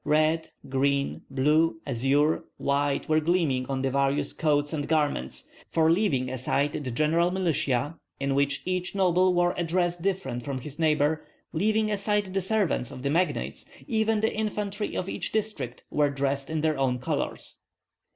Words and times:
Red, 0.03 0.49
green, 0.67 1.21
blue, 1.29 1.79
azure, 1.85 2.43
white 2.57 3.07
were 3.07 3.19
gleaming 3.19 3.67
on 3.69 3.83
the 3.83 3.91
various 3.91 4.33
coats 4.33 4.73
and 4.73 4.87
garments; 4.87 5.47
for 5.71 5.91
leaving 5.91 6.27
aside 6.27 6.71
the 6.73 6.89
general 6.89 7.29
militia, 7.29 7.99
in 8.19 8.33
which 8.33 8.63
each 8.65 8.95
noble 8.95 9.35
wore 9.35 9.53
a 9.55 9.63
dress 9.63 9.97
different 9.99 10.41
from 10.41 10.61
his 10.61 10.79
neighbor, 10.79 11.23
leaving 11.53 11.91
aside 11.91 12.33
the 12.33 12.41
servants 12.41 12.89
of 12.89 13.03
the 13.03 13.11
magnates, 13.11 13.65
even 13.85 14.21
the 14.21 14.33
infantry 14.33 14.97
of 14.97 15.07
each 15.07 15.31
district 15.31 15.83
were 15.91 16.09
dressed 16.09 16.49
in 16.49 16.61
their 16.61 16.79
own 16.79 16.97
colors. 16.97 17.57